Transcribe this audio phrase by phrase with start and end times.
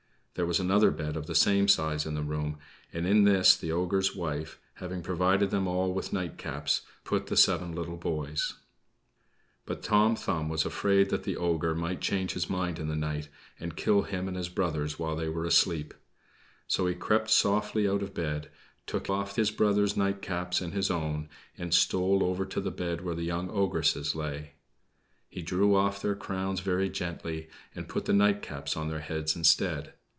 [0.35, 2.57] There was another bed of the same size in the room,
[2.93, 7.73] and in this the ogre's wife, having provided them all with nightcaps, put the seven
[7.73, 8.53] little boys.
[9.65, 13.27] But Tom Thumb was afraid that the ogre might change his mind in the night,
[13.59, 15.93] and kill him and his brothers while they were asleep.
[16.65, 18.49] So he crept softly out of bed,
[18.87, 21.27] took off his brothers' nightcaps and his own,
[21.57, 24.53] and stole over to the bed where the young ogresses lay.
[25.27, 29.93] He drew off their crowns very gently, and put the nightcaps on their heads instead.